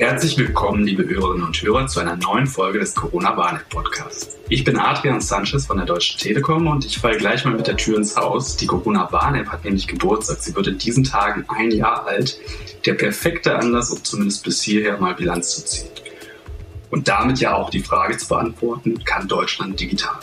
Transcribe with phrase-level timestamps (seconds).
[0.00, 4.38] Herzlich willkommen, liebe Hörerinnen und Hörer, zu einer neuen Folge des Corona-Warn-Podcasts.
[4.48, 7.76] Ich bin Adrian Sanchez von der Deutschen Telekom und ich falle gleich mal mit der
[7.76, 8.56] Tür ins Haus.
[8.56, 10.38] Die Corona-Warn-App hat nämlich Geburtstag.
[10.38, 12.38] Sie wird in diesen Tagen ein Jahr alt.
[12.86, 15.90] Der perfekte Anlass, um zumindest bis hierher mal Bilanz zu ziehen.
[16.90, 20.16] Und damit ja auch die Frage zu beantworten, kann Deutschland digital?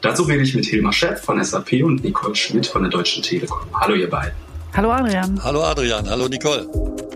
[0.00, 3.66] Dazu rede ich mit Hilmar Schepp von SAP und Nicole Schmidt von der Deutschen Telekom.
[3.74, 4.34] Hallo ihr beiden.
[4.74, 5.42] Hallo Adrian.
[5.42, 7.09] Hallo Adrian, hallo Nicole.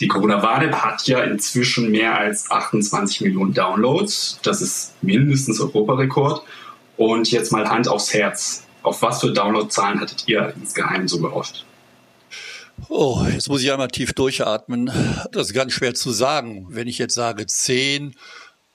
[0.00, 4.38] Die Corona-Warn-App hat ja inzwischen mehr als 28 Millionen Downloads.
[4.42, 6.42] Das ist mindestens Europarekord.
[6.98, 8.64] Und jetzt mal Hand aufs Herz.
[8.82, 11.64] Auf was für Downloadzahlen hattet ihr insgeheim so gehofft?
[12.88, 14.90] Oh, jetzt muss ich einmal tief durchatmen.
[15.32, 16.66] Das ist ganz schwer zu sagen.
[16.68, 18.14] Wenn ich jetzt sage 10,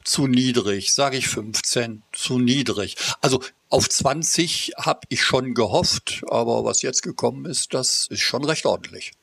[0.03, 2.95] zu niedrig, sage ich 15, zu niedrig.
[3.21, 8.43] Also auf 20 habe ich schon gehofft, aber was jetzt gekommen ist, das ist schon
[8.43, 9.13] recht ordentlich.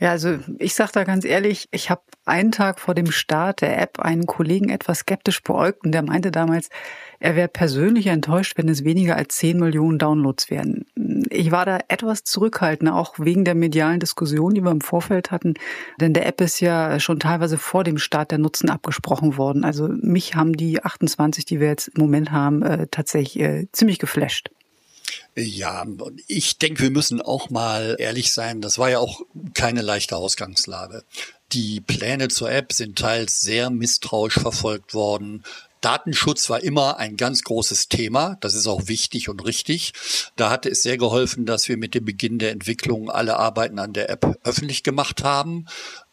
[0.00, 3.78] Ja, also ich sage da ganz ehrlich, ich habe einen Tag vor dem Start der
[3.78, 6.70] App einen Kollegen etwas skeptisch beäugt und der meinte damals,
[7.18, 10.86] er wäre persönlich enttäuscht, wenn es weniger als 10 Millionen Downloads wären.
[11.30, 15.54] Ich war da etwas zurückhaltend, auch wegen der medialen Diskussion, die wir im Vorfeld hatten,
[16.00, 19.64] denn der App ist ja schon teilweise vor dem Start der Nutzen abgesprochen worden.
[19.64, 23.98] Also mich haben die 28, die wir jetzt im Moment haben, äh, tatsächlich äh, ziemlich
[23.98, 24.50] geflasht.
[25.36, 25.86] Ja,
[26.26, 28.60] ich denke, wir müssen auch mal ehrlich sein.
[28.60, 29.20] Das war ja auch
[29.54, 31.04] keine leichte Ausgangslage.
[31.52, 35.42] Die Pläne zur App sind teils sehr misstrauisch verfolgt worden.
[35.80, 38.36] Datenschutz war immer ein ganz großes Thema.
[38.40, 39.92] Das ist auch wichtig und richtig.
[40.36, 43.92] Da hatte es sehr geholfen, dass wir mit dem Beginn der Entwicklung alle Arbeiten an
[43.92, 45.66] der App öffentlich gemacht haben.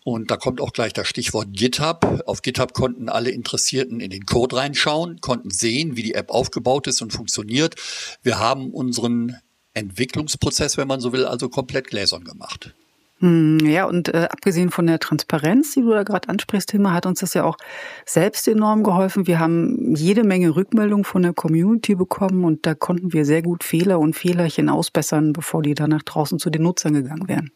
[0.07, 2.23] Und da kommt auch gleich das Stichwort GitHub.
[2.27, 6.87] Auf GitHub konnten alle Interessierten in den Code reinschauen, konnten sehen, wie die App aufgebaut
[6.87, 7.75] ist und funktioniert.
[8.23, 9.35] Wir haben unseren
[9.73, 12.73] Entwicklungsprozess, wenn man so will, also komplett gläsern gemacht.
[13.17, 17.05] Hm, ja, und äh, abgesehen von der Transparenz, die du da gerade ansprichst, Thema, hat
[17.05, 17.57] uns das ja auch
[18.05, 19.27] selbst enorm geholfen.
[19.27, 23.61] Wir haben jede Menge Rückmeldungen von der Community bekommen und da konnten wir sehr gut
[23.61, 27.51] Fehler und Fehlerchen ausbessern, bevor die dann nach draußen zu den Nutzern gegangen wären.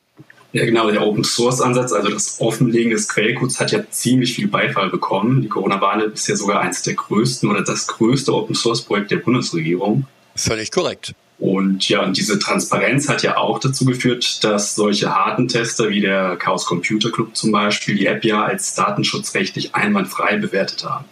[0.53, 4.49] Ja, genau, der Open Source Ansatz, also das Offenlegen des Quellcodes hat ja ziemlich viel
[4.49, 5.41] Beifall bekommen.
[5.41, 9.17] Die Corona-Warn ist ja sogar eines der größten oder das größte Open Source Projekt der
[9.17, 10.05] Bundesregierung.
[10.35, 11.13] Völlig korrekt.
[11.39, 16.01] Und ja, und diese Transparenz hat ja auch dazu geführt, dass solche harten Tester wie
[16.01, 21.05] der Chaos Computer Club zum Beispiel die App ja als datenschutzrechtlich einwandfrei bewertet haben.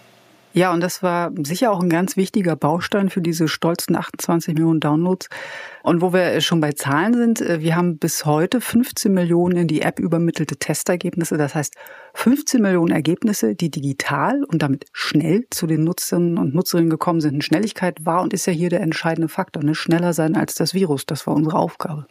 [0.51, 4.79] Ja, und das war sicher auch ein ganz wichtiger Baustein für diese stolzen 28 Millionen
[4.79, 5.29] Downloads.
[5.83, 9.67] Und wo wir schon bei Zahlen sind, äh, wir haben bis heute 15 Millionen in
[9.67, 11.37] die App übermittelte Testergebnisse.
[11.37, 11.75] Das heißt
[12.15, 17.35] 15 Millionen Ergebnisse, die digital und damit schnell zu den Nutzern und Nutzerinnen gekommen sind.
[17.35, 19.63] Und Schnelligkeit war und ist ja hier der entscheidende Faktor.
[19.63, 19.75] Ne?
[19.75, 21.05] Schneller sein als das Virus.
[21.05, 22.07] Das war unsere Aufgabe.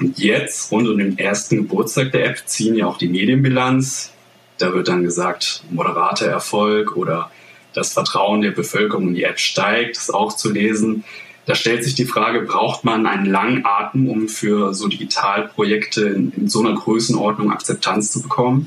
[0.00, 4.12] Und jetzt, rund um den ersten Geburtstag der App, ziehen ja auch die Medienbilanz.
[4.58, 7.30] Da wird dann gesagt, moderater Erfolg oder
[7.74, 11.04] das Vertrauen der Bevölkerung in die App steigt, ist auch zu lesen.
[11.46, 16.30] Da stellt sich die Frage, braucht man einen langen Atem, um für so Digitalprojekte in,
[16.32, 18.66] in so einer Größenordnung Akzeptanz zu bekommen?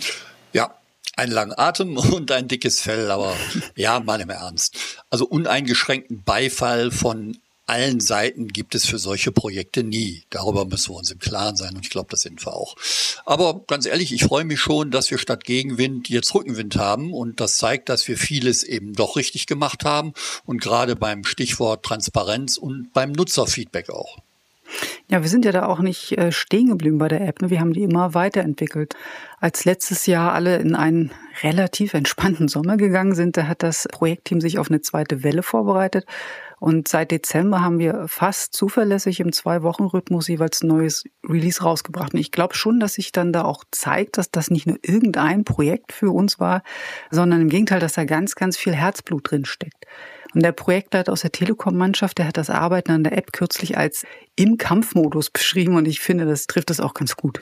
[0.53, 0.73] Ja,
[1.15, 3.35] ein langen Atem und ein dickes Fell, aber
[3.75, 4.77] ja, mal im Ernst.
[5.09, 7.37] Also uneingeschränkten Beifall von
[7.71, 10.25] allen Seiten gibt es für solche Projekte nie.
[10.29, 12.75] Darüber müssen wir uns im Klaren sein und ich glaube, das sind wir auch.
[13.25, 17.39] Aber ganz ehrlich, ich freue mich schon, dass wir statt Gegenwind jetzt Rückenwind haben und
[17.39, 20.11] das zeigt, dass wir vieles eben doch richtig gemacht haben
[20.45, 24.17] und gerade beim Stichwort Transparenz und beim Nutzerfeedback auch.
[25.11, 27.41] Ja, wir sind ja da auch nicht äh, stehen geblieben bei der App.
[27.41, 27.49] Ne?
[27.49, 28.95] Wir haben die immer weiterentwickelt.
[29.41, 31.11] Als letztes Jahr alle in einen
[31.43, 36.05] relativ entspannten Sommer gegangen sind, da hat das Projektteam sich auf eine zweite Welle vorbereitet.
[36.61, 42.13] Und seit Dezember haben wir fast zuverlässig im Zwei-Wochen-Rhythmus jeweils ein neues Release rausgebracht.
[42.13, 45.43] Und ich glaube schon, dass sich dann da auch zeigt, dass das nicht nur irgendein
[45.43, 46.63] Projekt für uns war,
[47.09, 49.87] sondern im Gegenteil, dass da ganz, ganz viel Herzblut drin steckt.
[50.33, 54.05] Und der Projektleiter aus der Telekom-Mannschaft, der hat das Arbeiten an der App kürzlich als
[54.35, 57.39] im Kampfmodus beschrieben und ich finde, das trifft es auch ganz gut.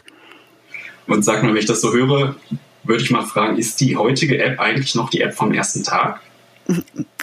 [1.08, 2.36] Und sag mal, wenn ich das so höre,
[2.84, 6.22] würde ich mal fragen, ist die heutige App eigentlich noch die App vom ersten Tag?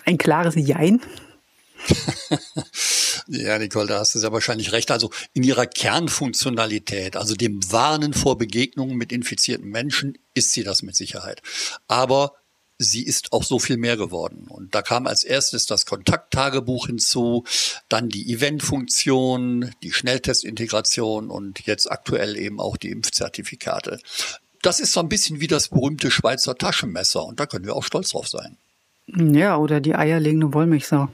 [0.05, 1.01] Ein klares Jein.
[3.29, 4.91] ja, Nicole, da hast du ja wahrscheinlich recht.
[4.91, 10.83] Also in ihrer Kernfunktionalität, also dem Warnen vor Begegnungen mit infizierten Menschen, ist sie das
[10.83, 11.43] mit Sicherheit.
[11.87, 12.35] Aber
[12.79, 14.47] sie ist auch so viel mehr geworden.
[14.49, 17.45] Und da kam als erstes das Kontakttagebuch hinzu,
[17.89, 23.99] dann die Eventfunktion, die Schnelltestintegration und jetzt aktuell eben auch die Impfzertifikate.
[24.63, 27.85] Das ist so ein bisschen wie das berühmte Schweizer Taschenmesser und da können wir auch
[27.85, 28.57] stolz drauf sein.
[29.07, 31.09] Ja, oder die eierlegende Wollmilchsau.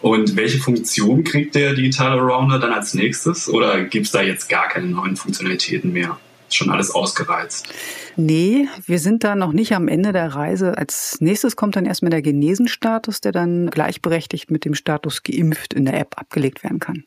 [0.00, 3.48] Und welche Funktion kriegt der digitale Rounder dann als nächstes?
[3.48, 6.18] Oder gibt es da jetzt gar keine neuen Funktionalitäten mehr?
[6.50, 7.68] Schon alles ausgereizt?
[8.16, 10.76] Nee, wir sind da noch nicht am Ende der Reise.
[10.76, 15.84] Als nächstes kommt dann erstmal der Genesenstatus, der dann gleichberechtigt mit dem Status geimpft in
[15.84, 17.04] der App abgelegt werden kann.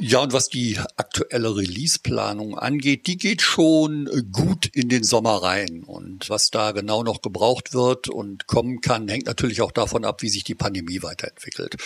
[0.00, 5.82] Ja, und was die aktuelle Release-Planung angeht, die geht schon gut in den Sommer rein.
[5.84, 10.22] Und was da genau noch gebraucht wird und kommen kann, hängt natürlich auch davon ab,
[10.22, 11.76] wie sich die Pandemie weiterentwickelt.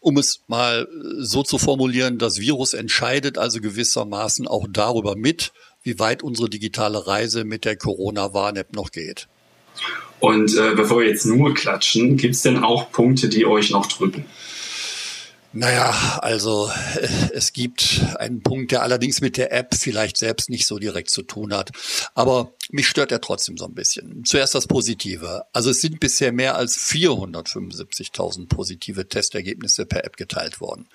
[0.00, 0.86] Um es mal
[1.18, 5.52] so zu formulieren, das Virus entscheidet also gewissermaßen auch darüber mit,
[5.86, 9.28] wie weit unsere digitale Reise mit der Corona-Warn-App noch geht.
[10.20, 13.86] Und äh, bevor wir jetzt nur klatschen, gibt es denn auch Punkte, die euch noch
[13.86, 14.24] drücken?
[15.52, 20.66] Naja, also äh, es gibt einen Punkt, der allerdings mit der App vielleicht selbst nicht
[20.66, 21.70] so direkt zu tun hat.
[22.14, 24.24] Aber mich stört er trotzdem so ein bisschen.
[24.24, 25.44] Zuerst das Positive.
[25.52, 30.88] Also es sind bisher mehr als 475.000 positive Testergebnisse per App geteilt worden.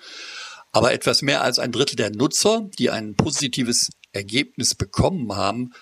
[0.70, 5.72] Aber etwas mehr als ein Drittel der Nutzer, die ein positives Ergebnis bekommen haben,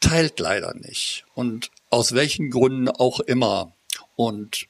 [0.00, 1.24] teilt leider nicht.
[1.34, 3.74] Und aus welchen Gründen auch immer.
[4.16, 4.68] Und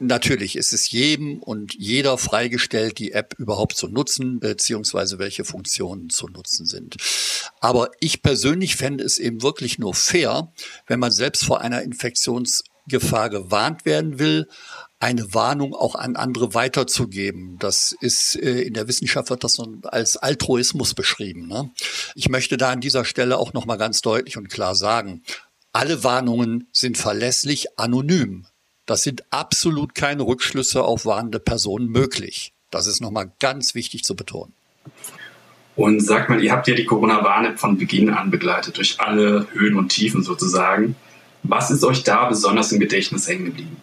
[0.00, 6.08] Natürlich ist es jedem und jeder freigestellt, die App überhaupt zu nutzen, beziehungsweise welche Funktionen
[6.08, 6.96] zu nutzen sind.
[7.58, 10.52] Aber ich persönlich fände es eben wirklich nur fair,
[10.86, 11.82] wenn man selbst vor einer
[12.88, 14.48] Infektionsgefahr gewarnt werden will,
[15.00, 17.56] eine Warnung auch an andere weiterzugeben.
[17.58, 21.46] Das ist äh, in der Wissenschaft wird das als Altruismus beschrieben.
[21.46, 21.70] Ne?
[22.14, 25.22] Ich möchte da an dieser Stelle auch noch mal ganz deutlich und klar sagen:
[25.72, 28.46] Alle Warnungen sind verlässlich anonym.
[28.86, 32.54] Das sind absolut keine Rückschlüsse auf warnende Personen möglich.
[32.70, 34.54] Das ist nochmal ganz wichtig zu betonen.
[35.76, 39.76] Und sag mal, ihr habt ja die Corona-Warn-App von Beginn an begleitet, durch alle Höhen
[39.76, 40.96] und Tiefen sozusagen.
[41.42, 43.76] Was ist euch da besonders im Gedächtnis hängen geblieben?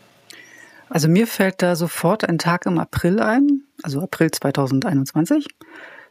[0.89, 5.47] Also mir fällt da sofort ein Tag im April ein, also April 2021.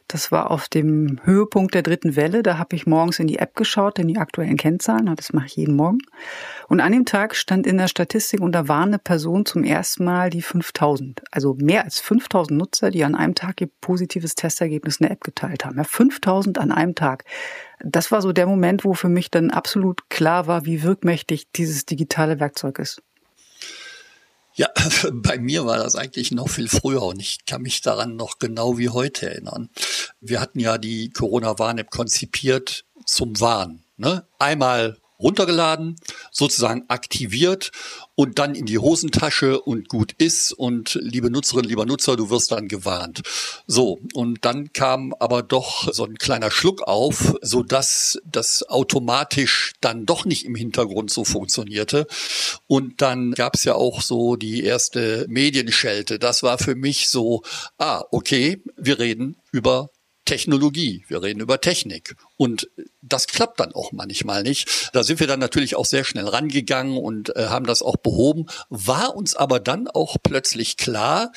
[0.07, 2.43] Das war auf dem Höhepunkt der dritten Welle.
[2.43, 5.11] Da habe ich morgens in die App geschaut, in die aktuellen Kennzahlen.
[5.15, 5.97] Das mache ich jeden Morgen.
[6.67, 10.03] Und an dem Tag stand in der Statistik, und da war eine Person zum ersten
[10.03, 11.23] Mal die 5000.
[11.31, 15.23] Also mehr als 5000 Nutzer, die an einem Tag ihr positives Testergebnis in der App
[15.23, 15.77] geteilt haben.
[15.77, 17.23] Ja, 5000 an einem Tag.
[17.79, 21.85] Das war so der Moment, wo für mich dann absolut klar war, wie wirkmächtig dieses
[21.85, 23.01] digitale Werkzeug ist.
[24.55, 24.69] Ja,
[25.11, 28.77] bei mir war das eigentlich noch viel früher und ich kann mich daran noch genau
[28.77, 29.69] wie heute erinnern.
[30.27, 33.83] Wir hatten ja die Corona-Warn-App konzipiert zum Warn.
[33.97, 34.25] Ne?
[34.39, 35.95] Einmal runtergeladen,
[36.31, 37.71] sozusagen aktiviert
[38.15, 42.51] und dann in die Hosentasche und gut ist und liebe Nutzerin, lieber Nutzer, du wirst
[42.51, 43.21] dann gewarnt.
[43.65, 49.73] So, und dann kam aber doch so ein kleiner Schluck auf, so dass das automatisch
[49.79, 52.07] dann doch nicht im Hintergrund so funktionierte.
[52.67, 56.19] Und dann gab es ja auch so die erste Medienschelte.
[56.19, 57.43] Das war für mich so,
[57.77, 59.89] ah, okay, wir reden über
[60.25, 62.15] Technologie, wir reden über Technik.
[62.37, 62.69] Und
[63.01, 64.89] das klappt dann auch manchmal nicht.
[64.93, 68.47] Da sind wir dann natürlich auch sehr schnell rangegangen und äh, haben das auch behoben.
[68.69, 71.31] War uns aber dann auch plötzlich klar,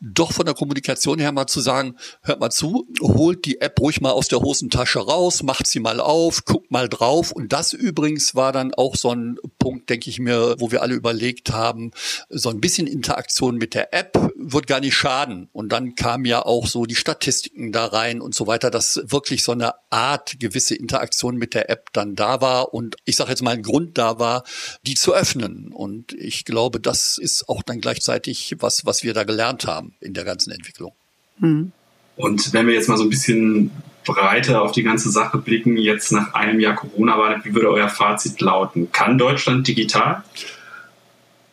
[0.00, 4.00] doch von der Kommunikation her mal zu sagen, hört mal zu, holt die App ruhig
[4.00, 7.32] mal aus der Hosentasche raus, macht sie mal auf, guckt mal drauf.
[7.32, 10.94] Und das übrigens war dann auch so ein Punkt, denke ich mir, wo wir alle
[10.94, 11.92] überlegt haben,
[12.28, 15.48] so ein bisschen Interaktion mit der App wird gar nicht schaden.
[15.52, 19.42] Und dann kamen ja auch so die Statistiken da rein und so weiter, dass wirklich
[19.42, 23.42] so eine Art gewisse Interaktion mit der App dann da war und ich sage jetzt
[23.42, 24.44] mal ein Grund da war,
[24.86, 25.72] die zu öffnen.
[25.72, 30.12] Und ich glaube, das ist auch dann gleichzeitig was, was wir da gelernt haben in
[30.12, 30.92] der ganzen Entwicklung.
[31.38, 31.72] Mhm.
[32.16, 33.70] Und wenn wir jetzt mal so ein bisschen
[34.04, 37.88] breiter auf die ganze Sache blicken, jetzt nach einem Jahr Corona war, wie würde euer
[37.88, 38.92] Fazit lauten?
[38.92, 40.22] Kann Deutschland digital?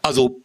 [0.01, 0.41] Also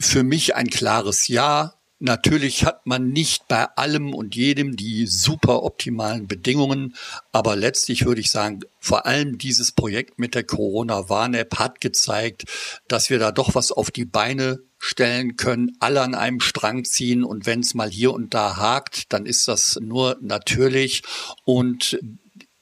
[0.00, 1.74] für mich ein klares Ja.
[2.02, 6.96] Natürlich hat man nicht bei allem und jedem die super optimalen Bedingungen,
[7.30, 12.44] aber letztlich würde ich sagen, vor allem dieses Projekt mit der Corona-Warn-App hat gezeigt,
[12.88, 17.22] dass wir da doch was auf die Beine stellen können, alle an einem Strang ziehen
[17.22, 21.02] und wenn es mal hier und da hakt, dann ist das nur natürlich.
[21.44, 21.98] Und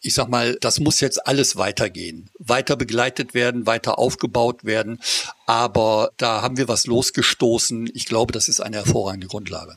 [0.01, 5.01] ich sag mal, das muss jetzt alles weitergehen, weiter begleitet werden, weiter aufgebaut werden.
[5.47, 7.91] Aber da haben wir was losgestoßen.
[7.95, 9.77] Ich glaube, das ist eine hervorragende Grundlage.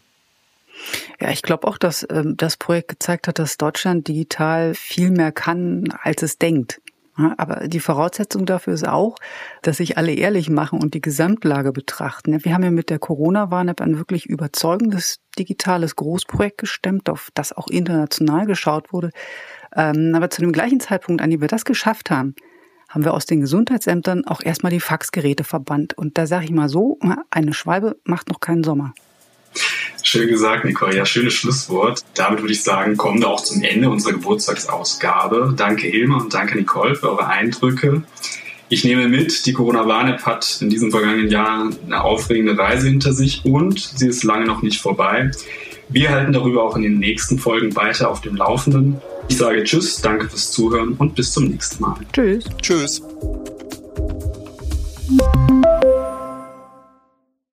[1.19, 5.31] Ja, ich glaube auch, dass ähm, das Projekt gezeigt hat, dass Deutschland digital viel mehr
[5.31, 6.81] kann, als es denkt.
[7.37, 9.17] Aber die Voraussetzung dafür ist auch,
[9.61, 12.43] dass sich alle ehrlich machen und die Gesamtlage betrachten.
[12.43, 17.67] Wir haben ja mit der Corona-Warn-App ein wirklich überzeugendes digitales Großprojekt gestemmt, auf das auch
[17.67, 19.11] international geschaut wurde.
[19.75, 22.35] Ähm, aber zu dem gleichen Zeitpunkt, an dem wir das geschafft haben,
[22.89, 25.97] haben wir aus den Gesundheitsämtern auch erstmal die Faxgeräte verbannt.
[25.97, 26.99] Und da sage ich mal so,
[27.29, 28.93] eine Schwalbe macht noch keinen Sommer.
[30.03, 30.97] Schön gesagt, Nicole.
[30.97, 32.03] Ja, schönes Schlusswort.
[32.15, 35.53] Damit würde ich sagen, kommen wir auch zum Ende unserer Geburtstagsausgabe.
[35.55, 38.03] Danke Hilma und danke Nicole für eure Eindrücke.
[38.69, 43.43] Ich nehme mit, die Corona-Warn-App hat in diesem vergangenen Jahr eine aufregende Reise hinter sich
[43.45, 45.31] und sie ist lange noch nicht vorbei.
[45.91, 49.01] Wir halten darüber auch in den nächsten Folgen weiter auf dem Laufenden.
[49.27, 51.95] Ich sage Tschüss, danke fürs Zuhören und bis zum nächsten Mal.
[52.13, 52.45] Tschüss.
[52.61, 53.01] Tschüss.